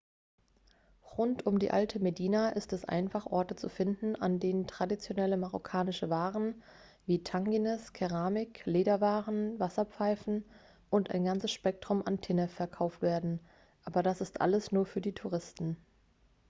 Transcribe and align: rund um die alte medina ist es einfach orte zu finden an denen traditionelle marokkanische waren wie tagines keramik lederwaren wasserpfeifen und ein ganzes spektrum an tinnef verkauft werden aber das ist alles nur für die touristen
rund 1.15 1.45
um 1.45 1.59
die 1.59 1.69
alte 1.69 1.99
medina 1.99 2.49
ist 2.49 2.73
es 2.73 2.85
einfach 2.85 3.27
orte 3.27 3.55
zu 3.55 3.69
finden 3.69 4.15
an 4.15 4.39
denen 4.39 4.65
traditionelle 4.65 5.37
marokkanische 5.37 6.09
waren 6.09 6.63
wie 7.05 7.21
tagines 7.21 7.93
keramik 7.93 8.65
lederwaren 8.65 9.59
wasserpfeifen 9.59 10.43
und 10.89 11.11
ein 11.11 11.23
ganzes 11.25 11.51
spektrum 11.51 12.01
an 12.03 12.19
tinnef 12.19 12.51
verkauft 12.51 13.03
werden 13.03 13.41
aber 13.83 14.01
das 14.01 14.21
ist 14.21 14.41
alles 14.41 14.71
nur 14.71 14.87
für 14.87 15.01
die 15.01 15.13
touristen 15.13 15.77